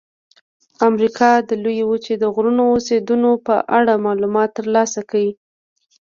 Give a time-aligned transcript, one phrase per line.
[0.77, 5.27] د امریکا د لویې وچې د غرونو او سیندونو په اړه معلومات ترلاسه کړئ.